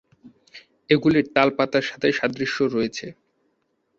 [0.89, 3.07] এগুলির তাল পাতার সাথে সাদৃশ্য রয়েছে।